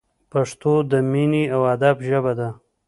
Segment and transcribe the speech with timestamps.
[0.31, 2.49] پښتو د مینې او ادب ژبه ده!